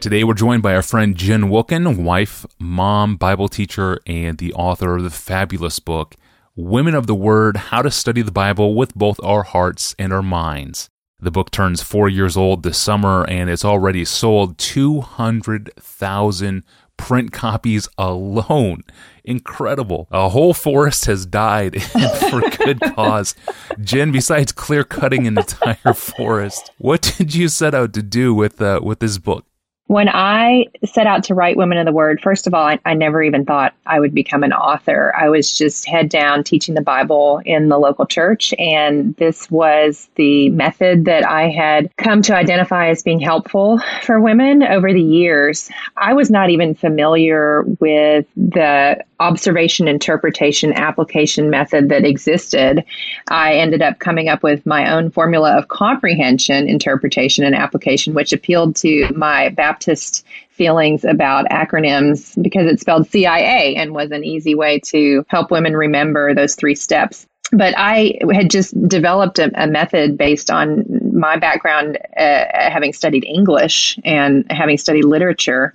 Today 0.00 0.22
we're 0.22 0.34
joined 0.34 0.62
by 0.62 0.76
our 0.76 0.82
friend 0.82 1.16
Jen 1.16 1.50
Wilkin, 1.50 2.04
wife, 2.04 2.46
mom, 2.60 3.16
Bible 3.16 3.48
teacher, 3.48 3.98
and 4.06 4.38
the 4.38 4.54
author 4.54 4.96
of 4.96 5.02
the 5.02 5.10
fabulous 5.10 5.80
book, 5.80 6.14
Women 6.54 6.94
of 6.94 7.08
the 7.08 7.16
Word 7.16 7.56
How 7.56 7.82
to 7.82 7.90
Study 7.90 8.22
the 8.22 8.30
Bible 8.30 8.76
with 8.76 8.94
Both 8.94 9.18
Our 9.24 9.42
Hearts 9.42 9.96
and 9.98 10.12
Our 10.12 10.22
Minds. 10.22 10.88
The 11.18 11.32
book 11.32 11.50
turns 11.50 11.82
four 11.82 12.08
years 12.08 12.36
old 12.36 12.62
this 12.62 12.78
summer 12.78 13.26
and 13.28 13.50
it's 13.50 13.64
already 13.64 14.04
sold 14.04 14.56
200,000 14.58 16.62
print 16.96 17.32
copies 17.32 17.88
alone. 17.98 18.84
Incredible. 19.24 20.06
A 20.12 20.28
whole 20.28 20.54
forest 20.54 21.06
has 21.06 21.26
died 21.26 21.82
for 22.30 22.40
good 22.50 22.80
cause. 22.94 23.34
Jen, 23.80 24.12
besides 24.12 24.52
clear 24.52 24.84
cutting 24.84 25.26
an 25.26 25.38
entire 25.38 25.92
forest, 25.92 26.70
what 26.78 27.16
did 27.18 27.34
you 27.34 27.48
set 27.48 27.74
out 27.74 27.92
to 27.94 28.02
do 28.02 28.32
with 28.32 28.62
uh, 28.62 28.78
with 28.80 29.00
this 29.00 29.18
book? 29.18 29.47
When 29.88 30.08
I 30.10 30.66
set 30.84 31.06
out 31.06 31.24
to 31.24 31.34
write 31.34 31.56
Women 31.56 31.78
of 31.78 31.86
the 31.86 31.92
Word, 31.92 32.20
first 32.20 32.46
of 32.46 32.52
all, 32.52 32.66
I, 32.66 32.78
I, 32.84 32.92
never 32.92 33.22
even 33.22 33.46
thought 33.46 33.74
I 33.86 34.00
would 34.00 34.14
become 34.14 34.42
an 34.42 34.52
author. 34.52 35.14
I 35.16 35.30
was 35.30 35.50
just 35.50 35.88
head 35.88 36.10
down 36.10 36.44
teaching 36.44 36.74
the 36.74 36.82
Bible 36.82 37.40
in 37.46 37.70
the 37.70 37.78
local 37.78 38.04
church. 38.04 38.52
And 38.58 39.16
this 39.16 39.50
was 39.50 40.10
the 40.16 40.50
method 40.50 41.06
that 41.06 41.26
I 41.26 41.48
had 41.48 41.90
come 41.96 42.20
to 42.22 42.36
identify 42.36 42.88
as 42.88 43.02
being 43.02 43.18
helpful 43.18 43.80
for 44.02 44.20
women 44.20 44.62
over 44.62 44.92
the 44.92 45.00
years. 45.00 45.70
I 45.96 46.12
was 46.12 46.30
not 46.30 46.50
even 46.50 46.74
familiar 46.74 47.62
with 47.80 48.26
the 48.36 49.02
observation, 49.20 49.88
interpretation, 49.88 50.72
application 50.72 51.50
method 51.50 51.88
that 51.88 52.04
existed. 52.04 52.84
I 53.28 53.54
ended 53.54 53.82
up 53.82 53.98
coming 53.98 54.28
up 54.28 54.42
with 54.42 54.64
my 54.64 54.92
own 54.92 55.10
formula 55.10 55.56
of 55.56 55.68
comprehension, 55.68 56.68
interpretation, 56.68 57.44
and 57.44 57.54
application, 57.54 58.14
which 58.14 58.32
appealed 58.32 58.76
to 58.76 59.10
my 59.14 59.48
Baptist 59.50 60.24
feelings 60.50 61.04
about 61.04 61.46
acronyms 61.46 62.40
because 62.42 62.66
it 62.66 62.80
spelled 62.80 63.08
CIA 63.08 63.76
and 63.76 63.92
was 63.92 64.10
an 64.10 64.24
easy 64.24 64.54
way 64.54 64.80
to 64.80 65.24
help 65.28 65.50
women 65.50 65.76
remember 65.76 66.34
those 66.34 66.54
three 66.54 66.74
steps. 66.74 67.26
But 67.52 67.74
I 67.78 68.18
had 68.32 68.50
just 68.50 68.80
developed 68.88 69.38
a, 69.38 69.50
a 69.54 69.66
method 69.66 70.18
based 70.18 70.50
on 70.50 70.84
my 71.18 71.38
background, 71.38 71.98
uh, 72.16 72.44
having 72.52 72.92
studied 72.92 73.24
English 73.24 73.98
and 74.04 74.44
having 74.50 74.76
studied 74.76 75.04
literature, 75.04 75.74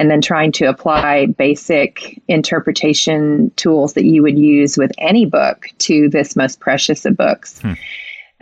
and 0.00 0.10
then 0.10 0.22
trying 0.22 0.50
to 0.50 0.64
apply 0.64 1.26
basic 1.26 2.22
interpretation 2.26 3.50
tools 3.56 3.92
that 3.92 4.06
you 4.06 4.22
would 4.22 4.38
use 4.38 4.78
with 4.78 4.90
any 4.96 5.26
book 5.26 5.68
to 5.76 6.08
this 6.08 6.34
most 6.34 6.58
precious 6.58 7.04
of 7.04 7.18
books. 7.18 7.60
Hmm. 7.60 7.74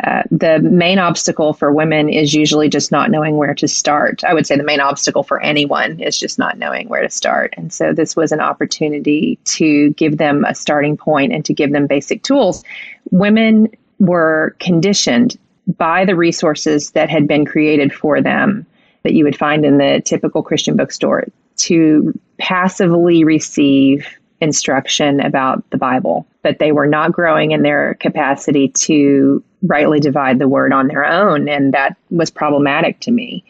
Uh, 0.05 0.23
the 0.31 0.61
main 0.61 1.01
obstacle 1.01 1.53
for 1.53 1.73
women 1.73 2.09
is 2.09 2.33
usually 2.33 2.69
just 2.69 2.93
not 2.93 3.11
knowing 3.11 3.37
where 3.37 3.55
to 3.55 3.67
start. 3.67 4.23
I 4.23 4.35
would 4.35 4.47
say 4.47 4.57
the 4.57 4.63
main 4.63 4.79
obstacle 4.79 5.25
for 5.25 5.43
anyone 5.43 5.99
is 5.99 6.17
just 6.17 6.39
not 6.39 6.59
knowing 6.59 6.89
where 6.89 7.03
to 7.03 7.11
start. 7.11 7.55
And 7.57 7.73
so 7.73 7.93
this 7.93 8.15
was 8.15 8.31
an 8.31 8.39
opportunity 8.39 9.41
to 9.47 9.91
give 9.95 10.19
them 10.19 10.45
a 10.45 10.55
starting 10.55 10.97
point 10.97 11.33
and 11.33 11.45
to 11.45 11.53
give 11.53 11.73
them 11.73 11.89
basic 11.89 12.23
tools. 12.23 12.63
Women 13.11 13.69
were 13.99 14.55
conditioned 14.61 15.37
by 15.77 16.05
the 16.05 16.15
resources 16.15 16.93
that 16.93 17.11
had 17.11 17.27
been 17.27 17.45
created 17.45 17.93
for 17.93 18.23
them 18.23 18.65
that 19.03 19.15
you 19.15 19.25
would 19.25 19.37
find 19.37 19.65
in 19.65 19.79
the 19.79 20.01
typical 20.05 20.45
Christian 20.45 20.77
bookstore 20.77 21.25
to 21.59 22.19
passively 22.39 23.25
receive 23.25 24.07
instruction 24.41 25.21
about 25.21 25.69
the 25.71 25.79
Bible, 25.79 26.27
but 26.43 26.59
they 26.59 26.73
were 26.73 26.87
not 26.87 27.13
growing 27.13 27.51
in 27.51 27.63
their 27.63 27.95
capacity 27.95 28.69
to 28.69 29.43
rightly 29.63 30.01
divide 30.01 30.39
the 30.39 30.49
word 30.49 30.73
on 30.73 30.87
their 30.87 31.05
own. 31.05 31.49
And 31.49 31.75
that 31.75 31.97
was 32.11 32.31
problematic 32.31 33.01
to 33.01 33.11
me. 33.11 33.45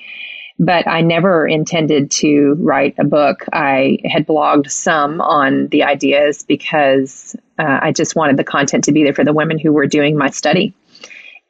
But 0.59 0.89
I 0.89 1.03
never 1.03 1.47
intended 1.47 2.11
to 2.13 2.57
write 2.59 2.95
a 2.99 3.05
book. 3.05 3.45
I 3.53 3.99
had 4.05 4.27
blogged 4.27 4.71
some 4.71 5.21
on 5.21 5.69
the 5.69 5.85
ideas 5.85 6.43
because 6.43 7.37
uh, 7.59 7.79
I 7.81 7.93
just 7.93 8.17
wanted 8.17 8.39
the 8.39 8.45
content 8.45 8.85
to 8.85 8.93
be 8.93 9.05
there 9.05 9.15
for 9.15 9.25
the 9.25 9.33
women 9.33 9.59
who 9.59 9.73
were 9.73 9.87
doing 9.87 10.17
my 10.17 10.31
study 10.31 10.75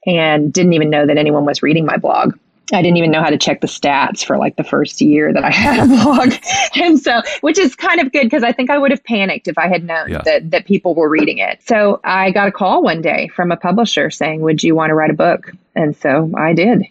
and 0.04 0.52
didn't 0.52 0.74
even 0.74 0.90
know 0.90 1.06
that 1.06 1.16
anyone 1.16 1.46
was 1.46 1.62
reading 1.62 1.86
my 1.86 1.96
blog. 1.96 2.38
I 2.72 2.82
didn't 2.82 2.96
even 2.98 3.10
know 3.10 3.22
how 3.22 3.30
to 3.30 3.38
check 3.38 3.60
the 3.60 3.66
stats 3.66 4.24
for 4.24 4.36
like 4.36 4.56
the 4.56 4.64
first 4.64 5.00
year 5.00 5.32
that 5.32 5.44
I 5.44 5.50
had 5.52 5.84
a 5.84 5.86
blog. 5.86 6.32
and 6.74 6.98
so, 7.00 7.22
which 7.40 7.58
is 7.58 7.74
kind 7.74 8.00
of 8.00 8.12
good 8.12 8.24
because 8.24 8.42
I 8.42 8.52
think 8.52 8.70
I 8.70 8.78
would 8.78 8.90
have 8.90 9.02
panicked 9.04 9.48
if 9.48 9.56
I 9.58 9.68
had 9.68 9.84
known 9.84 10.10
yeah. 10.10 10.22
that, 10.24 10.50
that 10.50 10.66
people 10.66 10.94
were 10.94 11.08
reading 11.08 11.38
it. 11.38 11.62
So 11.66 12.00
I 12.04 12.30
got 12.30 12.48
a 12.48 12.52
call 12.52 12.82
one 12.82 13.00
day 13.00 13.28
from 13.28 13.52
a 13.52 13.56
publisher 13.56 14.10
saying, 14.10 14.40
Would 14.42 14.62
you 14.62 14.74
want 14.74 14.90
to 14.90 14.94
write 14.94 15.10
a 15.10 15.14
book? 15.14 15.52
And 15.74 15.96
so 15.96 16.30
I 16.36 16.52
did. 16.52 16.84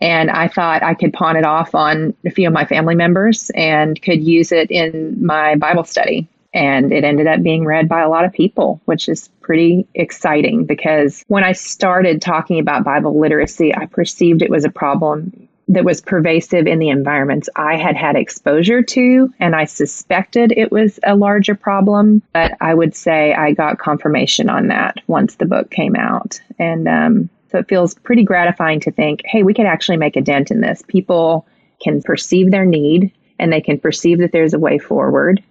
And 0.00 0.30
I 0.30 0.48
thought 0.48 0.82
I 0.82 0.92
could 0.94 1.12
pawn 1.12 1.36
it 1.36 1.44
off 1.44 1.74
on 1.74 2.14
a 2.26 2.30
few 2.30 2.46
of 2.46 2.52
my 2.52 2.66
family 2.66 2.94
members 2.94 3.50
and 3.54 4.00
could 4.02 4.22
use 4.22 4.52
it 4.52 4.70
in 4.70 5.24
my 5.24 5.56
Bible 5.56 5.84
study 5.84 6.28
and 6.56 6.90
it 6.90 7.04
ended 7.04 7.26
up 7.26 7.42
being 7.42 7.66
read 7.66 7.86
by 7.86 8.00
a 8.00 8.08
lot 8.08 8.24
of 8.24 8.32
people, 8.32 8.80
which 8.86 9.10
is 9.10 9.28
pretty 9.42 9.86
exciting 9.94 10.64
because 10.64 11.22
when 11.28 11.44
I 11.44 11.52
started 11.52 12.22
talking 12.22 12.58
about 12.58 12.82
Bible 12.82 13.20
literacy, 13.20 13.74
I 13.74 13.84
perceived 13.84 14.40
it 14.40 14.48
was 14.48 14.64
a 14.64 14.70
problem 14.70 15.48
that 15.68 15.84
was 15.84 16.00
pervasive 16.00 16.66
in 16.66 16.78
the 16.78 16.88
environments 16.88 17.50
I 17.56 17.76
had 17.76 17.94
had 17.94 18.16
exposure 18.16 18.82
to, 18.82 19.30
and 19.38 19.54
I 19.54 19.66
suspected 19.66 20.50
it 20.52 20.72
was 20.72 20.98
a 21.04 21.14
larger 21.14 21.54
problem. 21.54 22.22
But 22.32 22.52
I 22.62 22.72
would 22.72 22.96
say 22.96 23.34
I 23.34 23.52
got 23.52 23.78
confirmation 23.78 24.48
on 24.48 24.68
that 24.68 24.96
once 25.08 25.34
the 25.34 25.44
book 25.44 25.70
came 25.70 25.94
out. 25.94 26.40
And 26.58 26.88
um, 26.88 27.28
so 27.50 27.58
it 27.58 27.68
feels 27.68 27.94
pretty 27.96 28.24
gratifying 28.24 28.80
to 28.80 28.90
think, 28.90 29.20
hey, 29.26 29.42
we 29.42 29.52
could 29.52 29.66
actually 29.66 29.98
make 29.98 30.16
a 30.16 30.22
dent 30.22 30.50
in 30.50 30.62
this. 30.62 30.82
People 30.88 31.46
can 31.82 32.00
perceive 32.00 32.50
their 32.50 32.64
need 32.64 33.12
and 33.38 33.52
they 33.52 33.60
can 33.60 33.78
perceive 33.78 34.20
that 34.20 34.32
there's 34.32 34.54
a 34.54 34.58
way 34.58 34.78
forward 34.78 35.42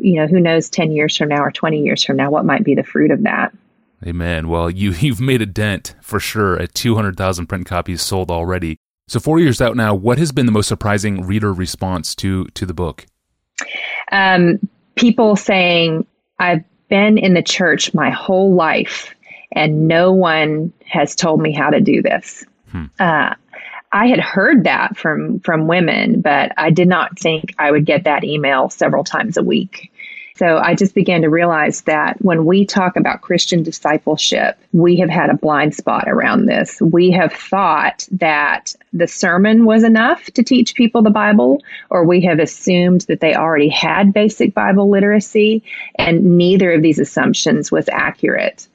you 0.00 0.14
know, 0.16 0.26
who 0.26 0.40
knows 0.40 0.68
10 0.70 0.92
years 0.92 1.16
from 1.16 1.28
now 1.28 1.42
or 1.42 1.50
20 1.50 1.80
years 1.80 2.04
from 2.04 2.16
now, 2.16 2.30
what 2.30 2.44
might 2.44 2.64
be 2.64 2.74
the 2.74 2.82
fruit 2.82 3.10
of 3.10 3.22
that. 3.22 3.52
Amen. 4.06 4.48
Well, 4.48 4.70
you, 4.70 4.92
you've 4.98 5.20
made 5.20 5.42
a 5.42 5.46
dent 5.46 5.94
for 6.00 6.20
sure 6.20 6.60
at 6.60 6.74
200,000 6.74 7.46
print 7.46 7.66
copies 7.66 8.02
sold 8.02 8.30
already. 8.30 8.76
So, 9.08 9.18
four 9.18 9.40
years 9.40 9.60
out 9.60 9.76
now, 9.76 9.94
what 9.94 10.18
has 10.18 10.30
been 10.30 10.46
the 10.46 10.52
most 10.52 10.68
surprising 10.68 11.26
reader 11.26 11.52
response 11.52 12.14
to, 12.16 12.44
to 12.46 12.64
the 12.64 12.74
book? 12.74 13.06
Um, 14.12 14.60
people 14.94 15.34
saying, 15.34 16.06
I've 16.38 16.64
been 16.88 17.18
in 17.18 17.34
the 17.34 17.42
church 17.42 17.92
my 17.92 18.10
whole 18.10 18.54
life 18.54 19.14
and 19.52 19.88
no 19.88 20.12
one 20.12 20.72
has 20.86 21.14
told 21.14 21.40
me 21.40 21.52
how 21.52 21.70
to 21.70 21.80
do 21.80 22.02
this. 22.02 22.44
Hmm. 22.70 22.84
Uh, 22.98 23.34
I 23.92 24.06
had 24.06 24.20
heard 24.20 24.64
that 24.64 24.96
from 24.96 25.40
from 25.40 25.66
women, 25.66 26.20
but 26.20 26.52
I 26.56 26.70
did 26.70 26.88
not 26.88 27.18
think 27.18 27.54
I 27.58 27.70
would 27.70 27.86
get 27.86 28.04
that 28.04 28.24
email 28.24 28.70
several 28.70 29.04
times 29.04 29.36
a 29.36 29.42
week. 29.42 29.90
So 30.36 30.56
I 30.56 30.74
just 30.74 30.94
began 30.94 31.20
to 31.20 31.28
realize 31.28 31.82
that 31.82 32.16
when 32.24 32.46
we 32.46 32.64
talk 32.64 32.96
about 32.96 33.20
Christian 33.20 33.62
discipleship, 33.62 34.58
we 34.72 34.96
have 34.96 35.10
had 35.10 35.28
a 35.28 35.36
blind 35.36 35.74
spot 35.74 36.04
around 36.06 36.46
this. 36.46 36.80
We 36.80 37.10
have 37.10 37.30
thought 37.34 38.08
that 38.12 38.74
the 38.94 39.06
sermon 39.06 39.66
was 39.66 39.84
enough 39.84 40.24
to 40.30 40.42
teach 40.42 40.74
people 40.74 41.02
the 41.02 41.10
Bible, 41.10 41.62
or 41.90 42.06
we 42.06 42.22
have 42.22 42.38
assumed 42.38 43.02
that 43.02 43.20
they 43.20 43.34
already 43.34 43.68
had 43.68 44.14
basic 44.14 44.54
Bible 44.54 44.88
literacy, 44.88 45.62
and 45.96 46.38
neither 46.38 46.72
of 46.72 46.80
these 46.80 46.98
assumptions 46.98 47.70
was 47.70 47.86
accurate. 47.90 48.66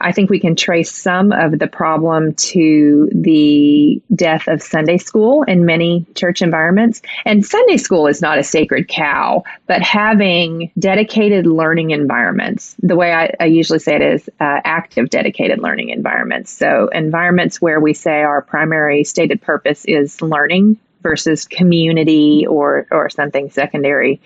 I 0.00 0.12
think 0.12 0.30
we 0.30 0.38
can 0.38 0.54
trace 0.54 0.92
some 0.92 1.32
of 1.32 1.58
the 1.58 1.66
problem 1.66 2.34
to 2.34 3.08
the 3.12 4.00
death 4.14 4.46
of 4.46 4.62
Sunday 4.62 4.98
school 4.98 5.42
in 5.44 5.66
many 5.66 6.06
church 6.14 6.40
environments. 6.40 7.02
And 7.24 7.44
Sunday 7.44 7.76
school 7.76 8.06
is 8.06 8.22
not 8.22 8.38
a 8.38 8.44
sacred 8.44 8.88
cow, 8.88 9.42
but 9.66 9.82
having 9.82 10.70
dedicated 10.78 11.46
learning 11.46 11.90
environments, 11.90 12.76
the 12.82 12.96
way 12.96 13.12
I, 13.12 13.34
I 13.40 13.46
usually 13.46 13.80
say 13.80 13.96
it 13.96 14.02
is 14.02 14.28
uh, 14.40 14.60
active 14.64 15.10
dedicated 15.10 15.58
learning 15.58 15.90
environments. 15.90 16.52
So 16.52 16.88
environments 16.88 17.60
where 17.60 17.80
we 17.80 17.92
say 17.92 18.22
our 18.22 18.42
primary 18.42 19.02
stated 19.02 19.42
purpose 19.42 19.84
is 19.86 20.22
learning 20.22 20.78
versus 21.02 21.44
community 21.44 22.46
or, 22.46 22.86
or 22.90 23.08
something 23.08 23.50
secondary 23.50 24.20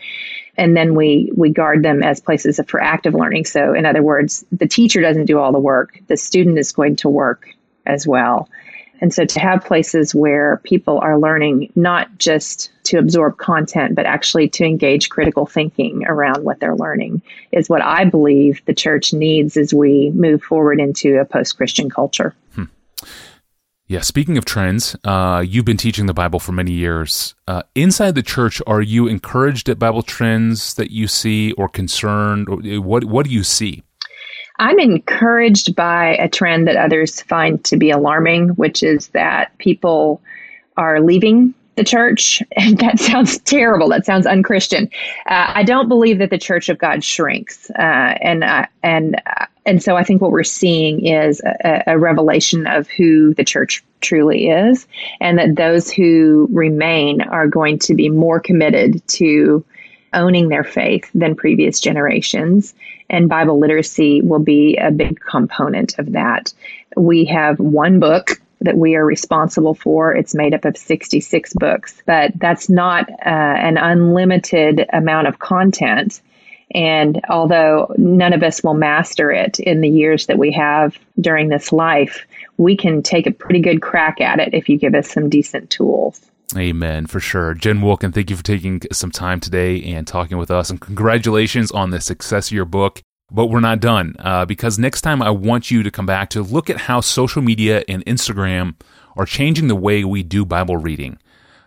and 0.57 0.77
then 0.77 0.95
we 0.95 1.33
we 1.37 1.51
guard 1.51 1.83
them 1.83 2.03
as 2.03 2.21
places 2.21 2.61
for 2.67 2.81
active 2.81 3.15
learning. 3.15 3.45
So 3.45 3.73
in 3.73 3.87
other 3.87 4.03
words 4.03 4.45
the 4.53 4.67
teacher 4.67 5.01
doesn't 5.01 5.27
do 5.27 5.39
all 5.39 5.53
the 5.53 5.59
work 5.61 5.99
the 6.09 6.17
student 6.17 6.59
is 6.59 6.73
going 6.73 6.97
to 6.97 7.09
work 7.09 7.49
as 7.87 8.07
well. 8.07 8.49
And 9.01 9.13
so 9.13 9.25
to 9.25 9.41
have 9.41 9.65
places 9.65 10.15
where 10.15 10.59
people 10.59 11.01
are 11.01 11.19
learning 11.19 11.73
not 11.75 12.19
just 12.19 12.71
to 12.85 12.99
absorb 12.99 13.39
content 13.39 13.95
but 13.95 14.07
actually 14.07 14.49
to 14.51 14.65
engage 14.65 15.09
critical 15.09 15.47
thinking 15.47 16.05
around 16.07 16.45
what 16.45 16.61
they're 16.61 16.77
learning 16.77 17.21
is 17.51 17.69
what 17.69 17.83
i 17.83 18.05
believe 18.05 18.65
the 18.67 18.75
church 18.75 19.13
needs 19.13 19.57
as 19.57 19.75
we 19.75 20.11
move 20.11 20.43
forward 20.43 20.79
into 20.81 21.19
a 21.19 21.25
post-christian 21.25 21.91
culture. 21.91 22.35
Hmm. 22.55 22.65
Yeah, 23.93 24.01
speaking 24.01 24.39
of 24.39 24.47
trends, 24.47 24.97
uh, 25.05 25.45
you've 25.47 25.67
been 25.67 25.77
teaching 25.77 26.07
the 26.07 26.15
Bible 26.15 26.41
for 26.41 26.53
many 26.53 26.73
years. 26.73 27.35
Uh, 27.47 27.63
inside 27.75 28.15
the 28.15 28.23
church, 28.23 28.63
are 28.67 28.81
you 28.81 29.07
encouraged 29.07 29.69
at 29.69 29.79
Bible 29.79 30.03
trends 30.03 30.73
that 30.77 30.91
you 30.91 31.07
see 31.07 31.53
or 31.59 31.69
concerned? 31.69 32.49
Or 32.49 32.63
uh, 32.63 32.81
what, 32.81 33.05
what 33.05 33.27
do 33.27 33.31
you 33.31 33.45
see? 33.45 33.83
I'm 34.59 34.79
encouraged 34.79 35.77
by 35.77 36.17
a 36.17 36.27
trend 36.27 36.67
that 36.69 36.77
others 36.77 37.21
find 37.21 37.63
to 37.67 37.77
be 37.77 37.91
alarming, 37.91 38.49
which 38.55 38.83
is 38.83 39.09
that 39.09 39.59
people 39.59 40.23
are 40.79 41.03
leaving 41.03 41.53
the 41.77 41.85
church. 41.85 42.43
And 42.57 42.79
that 42.79 42.99
sounds 42.99 43.41
terrible. 43.41 43.91
That 43.91 44.07
sounds 44.07 44.27
unchristian. 44.27 44.89
Uh, 45.27 45.53
I 45.55 45.65
don't 45.65 45.91
believe 45.91 46.19
that 46.19 46.31
the 46.31 46.39
church 46.39 46.71
of 46.71 46.79
God 46.79 47.05
shrinks, 47.05 47.69
uh, 47.73 48.17
and 48.23 48.43
uh, 48.43 48.65
and 48.83 49.21
uh, 49.27 49.45
and 49.65 49.83
so 49.83 49.97
I 49.97 50.03
think 50.03 50.21
what 50.21 50.33
we're 50.33 50.43
seeing 50.43 51.07
is 51.07 51.41
a, 51.41 51.85
a, 51.87 51.99
revelation 51.99 52.67
of 52.67 52.89
who 52.89 53.33
the 53.35 53.45
church 53.45 53.85
truly 54.01 54.49
is, 54.49 54.87
and 55.21 55.39
that 55.39 55.57
those 55.57 55.91
who 55.91 56.49
remain 56.51 57.23
are 57.23 57.47
going 57.47 57.79
to 57.81 57.95
be 57.95 58.09
more 58.09 58.41
committed 58.41 59.07
to 59.09 59.65
owning 60.15 60.49
their 60.49 60.65
faith 60.65 61.09
than 61.15 61.37
previous 61.37 61.81
generations. 61.81 62.75
And 63.09 63.29
Bible 63.29 63.59
literacy 63.59 64.21
will 64.21 64.41
be 64.41 64.77
a 64.77 64.91
big 64.91 65.21
component 65.21 65.99
of 65.99 66.13
that. 66.13 66.53
We 66.97 67.25
have 67.27 67.59
one 67.59 68.01
book 68.01 68.41
that 68.61 68.77
we 68.77 68.95
are 68.95 69.05
responsible 69.05 69.75
for. 69.75 70.15
It's 70.15 70.35
made 70.35 70.55
up 70.55 70.65
of 70.65 70.77
66 70.77 71.55
books, 71.55 72.03
but 72.07 72.33
that's 72.39 72.69
not 72.69 73.09
uh, 73.11 73.15
an 73.25 73.77
unlimited 73.77 74.87
amount 74.93 75.27
of 75.29 75.39
content. 75.41 76.21
And 76.75 77.21
although 77.29 77.95
none 77.99 78.33
of 78.33 78.43
us 78.43 78.63
will 78.63 78.75
master 78.75 79.31
it 79.31 79.61
in 79.61 79.81
the 79.81 79.89
years 79.89 80.27
that 80.27 80.39
we 80.39 80.51
have 80.53 80.99
during 81.21 81.49
this 81.49 81.73
life, 81.73 82.27
we 82.57 82.77
can 82.77 83.03
take 83.03 83.27
a 83.27 83.31
pretty 83.31 83.61
good 83.61 83.83
crack 83.83 84.21
at 84.21 84.41
it 84.41 84.55
if 84.55 84.69
you 84.69 84.79
give 84.79 84.95
us 84.95 85.11
some 85.11 85.29
decent 85.29 85.71
tools. 85.71 86.21
Amen, 86.57 87.07
for 87.07 87.21
sure. 87.21 87.55
Jen 87.55 87.81
Wilkin, 87.81 88.13
thank 88.13 88.31
you 88.31 88.37
for 88.37 88.45
taking 88.45 88.83
some 88.93 89.11
time 89.11 89.41
today 89.41 89.83
and 89.83 90.07
talking 90.07 90.37
with 90.37 90.51
us. 90.51 90.71
And 90.71 90.81
congratulations 90.81 91.71
on 91.71 91.91
the 91.91 92.01
success 92.01 92.49
of 92.49 92.53
your 92.53 92.65
book. 92.65 93.01
But 93.31 93.47
we're 93.47 93.61
not 93.61 93.81
done 93.81 94.15
uh, 94.19 94.45
because 94.45 94.79
next 94.79 95.01
time 95.01 95.23
I 95.23 95.31
want 95.31 95.71
you 95.71 95.83
to 95.83 95.91
come 95.91 96.05
back 96.05 96.29
to 96.31 96.43
look 96.43 96.69
at 96.69 96.77
how 96.77 97.01
social 97.01 97.41
media 97.41 97.83
and 97.89 98.05
Instagram 98.05 98.75
are 99.17 99.25
changing 99.25 99.69
the 99.69 99.75
way 99.75 100.05
we 100.05 100.23
do 100.23 100.45
Bible 100.45 100.77
reading. 100.77 101.19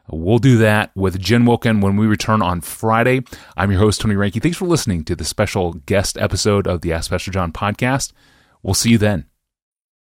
We'll 0.10 0.40
do 0.40 0.58
that 0.58 0.92
with 0.96 1.20
Jen 1.20 1.46
Wilkin 1.46 1.82
when 1.82 1.98
we 1.98 2.06
return 2.06 2.42
on 2.42 2.62
Friday. 2.62 3.24
I'm 3.58 3.72
your 3.72 3.80
host, 3.80 4.02
Tony 4.02 4.16
Reinke. 4.16 4.42
Thanks 4.42 4.58
for 4.58 4.66
listening 4.66 5.04
to 5.06 5.16
the 5.16 5.26
special 5.26 5.74
guest 5.74 6.18
episode 6.18 6.68
of 6.68 6.82
the 6.82 6.94
Ask 6.94 7.10
Pastor 7.10 7.32
John 7.32 7.52
podcast. 7.52 8.14
We'll 8.62 8.74
see 8.74 8.92
you 8.92 8.98
then. 8.98 9.26